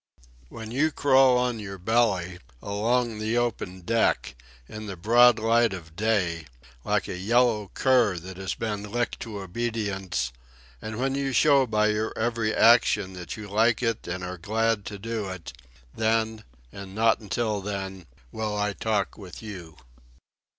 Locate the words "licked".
8.81-9.19